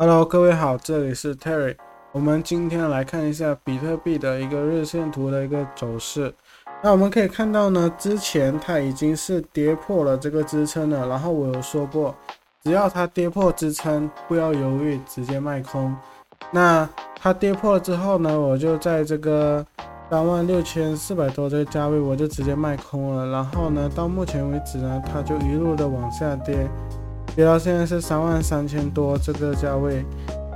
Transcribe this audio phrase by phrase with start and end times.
[0.00, 1.76] Hello，各位好，这里是 Terry。
[2.12, 6.34] 我们今天来看一下比特币的一个日线图的一个走势。
[6.82, 11.06] 那我们可以看到呢，之前它已经是跌破了这个支撑了。
[11.06, 12.14] 然后我有说过，
[12.64, 15.94] 只要它跌破支撑，不要犹豫，直接卖空。
[16.50, 19.62] 那它跌破了之后呢，我就在这个
[20.08, 23.26] 三万六千四百多这个价位，我就直接卖空了。
[23.26, 26.66] 然后呢，到目前为止呢，它就一路的往下跌。
[27.36, 30.04] 跌到现在是三万三千多这个价位，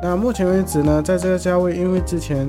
[0.02, 2.46] 那目前为止呢，在这个价位，因为之前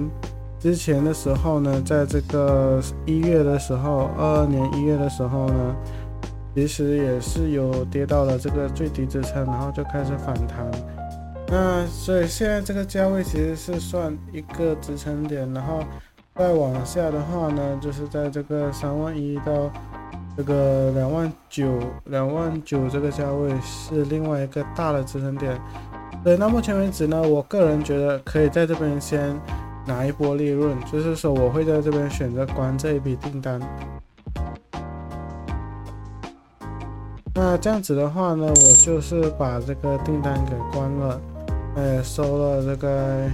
[0.59, 5.75] 之前的时候呢，在这个一月的时候，二二年一月的时候呢，
[6.55, 10.65] 其实也是有跌到了这个最低支撑，然后就开始反弹。
[11.47, 15.83] 那所以现在这个价位其实是算一个支撑点，然后
[16.35, 19.71] 再往下的话呢，就是在这个三万一到。
[20.37, 25.59] 这个两万九，两万九这个价位是另外一个大的支撑点。
[26.23, 29.39] 对，那目前为止呢，我个人觉得可以在这边先
[29.85, 33.59] 拿一波利润，就是说我会在这边选择关这一笔订单。
[37.33, 41.21] 那这样子的话呢，我就是把这个订单给关了，
[41.77, 43.29] 也收了这个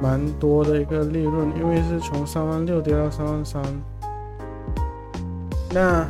[0.00, 3.62] 蛮多的一个利润，因为是从三万六跌到三万三。
[5.70, 6.06] 那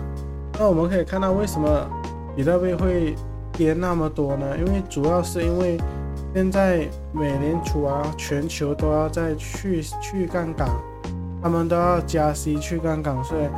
[0.59, 1.69] 那我们可以看到，为什么
[2.37, 3.15] 比特币会
[3.53, 4.57] 跌那么多呢？
[4.59, 5.79] 因为主要是因为
[6.35, 10.69] 现在美联储啊，全球都要在去去杠杆，
[11.43, 13.49] 他们都要加息去杠杆，所以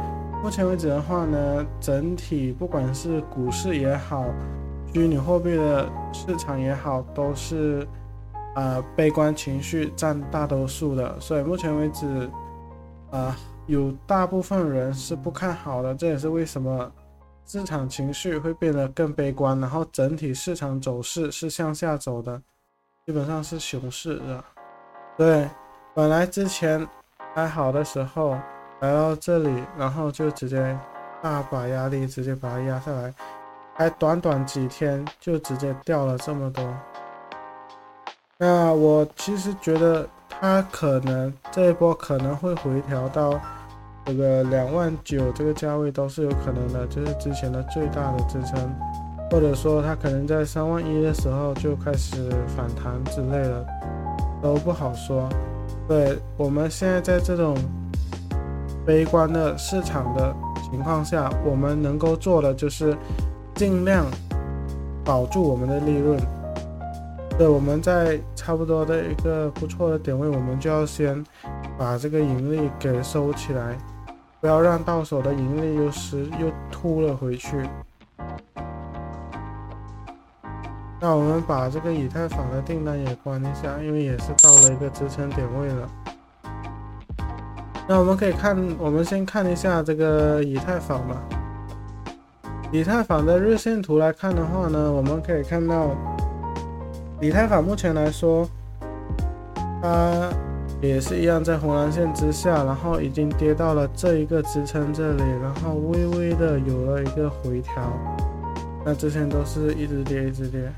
[0.42, 4.24] 目前为止的话呢，整体不管是股市也好，
[4.94, 7.86] 虚拟货币的市场也好，都是
[8.54, 12.30] 啊悲观情绪占大多数的，所以目前为止
[13.10, 13.36] 啊。
[13.66, 16.90] 有大部分人是不看好的，这也是为什么
[17.44, 22.40] 市场情绪会变得更悲观，然后整体市场走势是向下走的，
[23.04, 24.42] 基本上是熊市的。
[25.18, 25.50] 对，
[25.92, 26.88] 本来之前
[27.34, 28.38] 还好的时候
[28.80, 30.74] 来到这里，然后就直接
[31.20, 33.12] 大把压力直接把它压下来，
[33.76, 36.64] 才短短几天就直接掉了这么多。
[38.38, 40.08] 那我其实觉得
[40.40, 43.38] 它可能这一波可能会回调到。
[44.06, 48.58] 这个两万九这个价位都是有可能的，就是之前的最大的支撑，
[49.30, 52.16] 或者说它可能在三万一的时候就开始
[52.56, 53.66] 反弹之类的，
[54.40, 55.28] 都不好说。
[55.86, 57.54] 对我们现在在这种
[58.86, 60.34] 悲观的市场的
[60.70, 62.96] 情况下，我们能够做的就是
[63.56, 64.06] 尽量
[65.04, 66.18] 保住我们的利润。
[67.38, 71.24] 对，我们在差不多的一个不错的点位，我们就要先
[71.78, 73.78] 把这个盈利给收起来。
[74.40, 77.56] 不要让到手的盈利又失又吐了回去。
[81.00, 85.88] 那我们把这个以太坊的订单也关一下，因为也是到了一个支撑点位了。
[87.86, 91.22] 那我们可以看，我们先看一下这个以太坊吧。
[92.72, 95.90] 以太坊的日线图来看的话呢，我们可以看到，
[97.20, 98.48] 以太坊目前来说，
[99.82, 100.30] 它。
[100.80, 107.74] 也是一样，在红蓝线之下，然后已经跌到了这一个支撑这里，然后微微的有了一个回调。
[108.84, 110.72] 那之前都是一直跌，一直跌。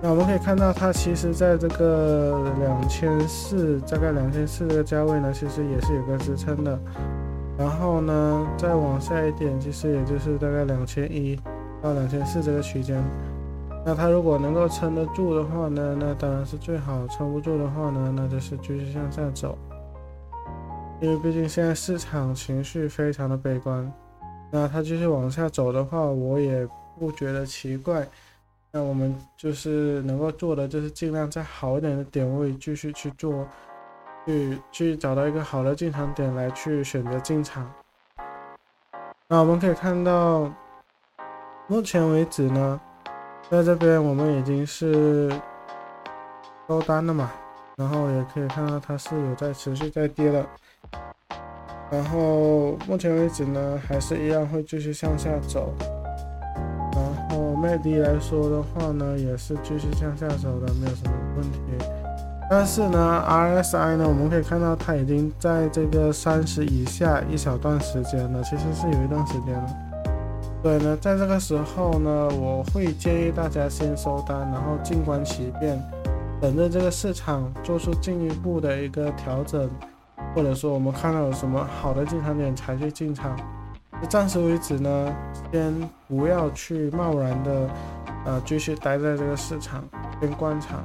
[0.00, 6.78] 那我们可以看到，它其实在这个两千四，大概两千四这个价位呢，其实也是有个支撑的。
[7.58, 11.36] 然后呢，再往下一点，其实也就是大概两千一
[11.82, 13.02] 到两千四这个区间。
[13.84, 19.58] 那它如果能够撑得住的话呢，那当然是最好；撑不住的话呢，那就是继续向下走。
[21.00, 23.92] 因为毕竟现在市场情绪非常的悲观，
[24.52, 26.64] 那它继续往下走的话，我也
[26.96, 28.06] 不觉得奇怪。
[28.70, 33.44] 那我们就是能够做的，就是尽量在好一点的点位继续去做，
[34.24, 37.68] 去去找到一个好的进场点来去选择进场。
[39.26, 40.48] 那我们可以看到，
[41.66, 42.80] 目前为止呢。
[43.50, 45.30] 在这边我们已经是
[46.66, 47.30] 收单了嘛，
[47.76, 50.46] 然后也可以看到它是有在持续在跌的，
[51.90, 55.70] 然后目前为止呢还是一样会继续向下走，
[56.94, 61.58] 然后麦迪来说的话呢也是继续向下走的，没有什么问题。
[62.50, 69.91] 但是呢 RSI 呢我们可以看到它已经在这个三十以下一小段时间了，其实是有一段时间了。
[70.62, 75.76] 对呢，在这个时候呢，我会建议大家先收单，然后静观其变，
[76.40, 79.68] 等着这个市场做出进一步的一个调整，
[80.36, 83.36] 或者说我们看到有什么好的进场点才去进场。
[84.08, 85.14] 暂时为止呢，
[85.50, 85.74] 先
[86.08, 87.68] 不要去贸然的，
[88.24, 89.82] 呃，继续待在这个市场，
[90.20, 90.76] 先观察。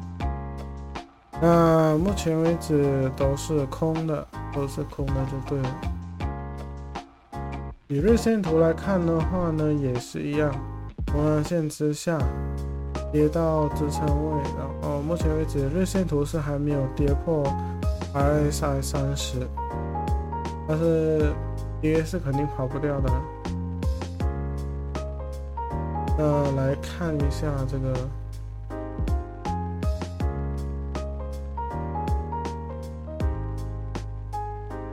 [1.40, 5.70] 那目前为止都是空的，都是空的就对了。
[7.90, 10.54] 以日线图来看的话呢，也是一样，
[11.10, 12.20] 红蓝线之下
[13.14, 17.46] 跌到支撑位，然后目前为止日线图是还没有跌破
[18.14, 19.48] RSI 三十，
[20.68, 21.32] 但是
[21.80, 23.10] 跌是肯定跑不掉的。
[26.18, 27.94] 那来看一下这个，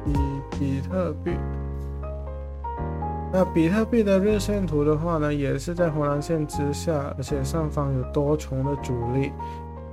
[0.04, 0.12] 比
[0.56, 1.36] 比特币。
[3.36, 9.32] 那比特币的日线图的话呢，也是在红蓝线之下，而且上方有多重的阻力。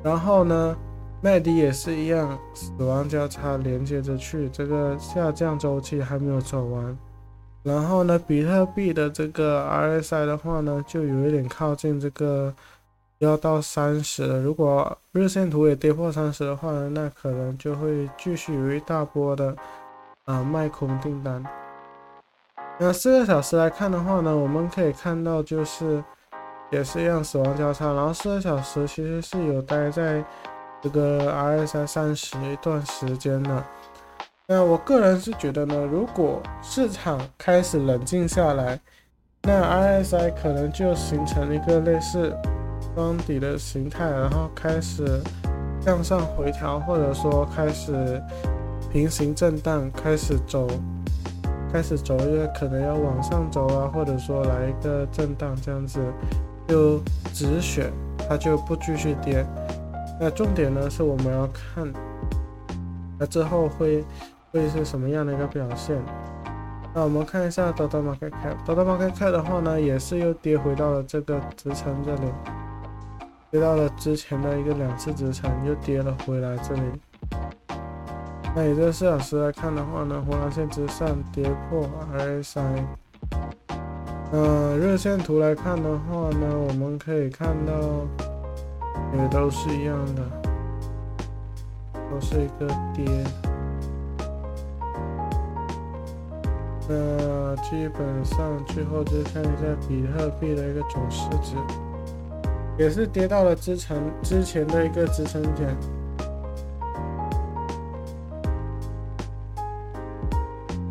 [0.04, 0.78] 然后呢，
[1.24, 6.96] 麦迪也是一样，死亡交叉连接着去，这个下降周期还没有走完。
[7.64, 12.54] 然后呢，比特币的这个 RSI 的话呢，就有一点靠近这个
[13.18, 14.40] 要到三十了。
[14.40, 19.56] 如果日线图也跌破三十的话呢，那可能就会继续有一大波的
[20.26, 21.44] 啊卖空订单。
[22.80, 26.04] 那四个小时来看的话呢，我们可以看到就是
[26.72, 30.24] 也是一样死亡交叉，然后四个小时其实是有待在
[30.82, 33.64] 这个 RSI 三十一段时间的。
[34.48, 38.80] 那我个人是觉得呢，如果市场开始冷静下来，
[39.44, 42.36] 那 RSI 可能就形成一个类似
[42.96, 45.22] 双底的形态，然后开始
[45.82, 48.20] 向上回调，或者说开始
[48.92, 50.68] 平行震荡，开始走。
[51.72, 56.00] 开始走一个可能要往上走啊，或者说来一个震荡这样子，
[56.68, 57.00] 就
[57.34, 57.92] 止血，
[58.28, 59.46] 它就不继续跌。
[60.20, 61.92] 那重点呢是我们要看，
[63.18, 64.04] 那之后会
[64.52, 65.98] 会是什么样的一个表现？
[66.94, 72.28] 那我们看一下刀刀马开开，刀刀马开开的话呢，也是又跌回到了这个支撑这里，
[73.50, 76.82] 跌到了之前的一个两次支撑，又跌了回来这里。
[78.53, 82.83] 那以这四小时来看的话呢，红蓝线之上跌破 RSI。
[84.33, 87.74] 呃，日线图来看的话呢，我们可以看到
[89.18, 90.24] 也都是一样的，
[92.09, 93.06] 都是一个跌。
[96.89, 101.56] 那基本上最后就看一下比特币的一个总市值，
[102.77, 105.74] 也是跌到了之前之前的一个支撑点。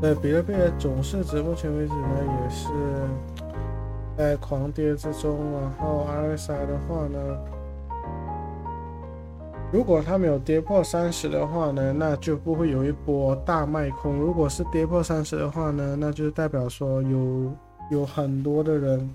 [0.00, 2.69] 对，比特币的总市值目前为止呢，也是
[4.17, 5.38] 在狂跌之中。
[5.61, 7.19] 然后 RSI 的话呢，
[9.70, 14.14] 如果它没有跌破三十的话呢，那就不会有一波大卖空。
[14.14, 17.53] 如果是跌破三十的话呢，那就代表说有
[17.91, 19.14] 有很多的人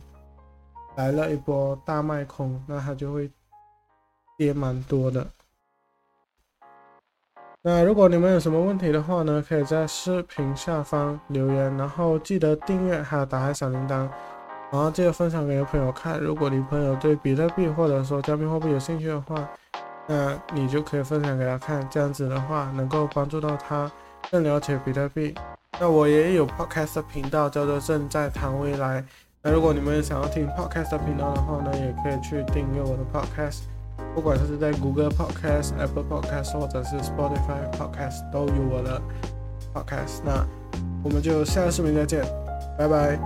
[0.98, 3.28] 来了一波大卖空，那它就会
[4.38, 5.26] 跌蛮多的。
[7.68, 14.08] 那如果你们有什么问题的话呢，可以在视频下方留言，然后记得订阅还有打开小铃铛，
[14.72, 16.20] 然后记得分享给朋友看。
[16.20, 19.50] 如果你朋友对比特币或者说加密货币有兴趣的话，
[20.06, 23.92] 那你就可以分享给他看，这样子的话能够帮助到他
[24.30, 25.34] 更了解比特币。
[25.80, 29.04] 那我也有 podcast 频道叫做正在谈未来。
[29.42, 33.62] 那如果你们想要听 podcast 频道的话呢，也可以去订阅我的 podcast。
[34.14, 39.02] 不管是在谷歌 Podcast、Apple Podcast 或者是 Spotify Podcast 都有我的
[39.74, 40.22] Podcast。
[40.24, 40.46] 那
[41.04, 42.24] 我们就下个视频再见，
[42.78, 43.20] 拜拜。